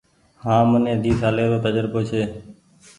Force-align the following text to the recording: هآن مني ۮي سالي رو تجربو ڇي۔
هآن 0.43 0.63
مني 0.71 0.93
ۮي 1.03 1.11
سالي 1.21 1.43
رو 1.51 1.57
تجربو 1.65 1.99
ڇي۔ 2.09 2.21